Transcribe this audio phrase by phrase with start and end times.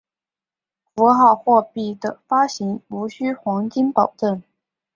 [0.95, 4.41] 符号货币的发行无须黄金保证。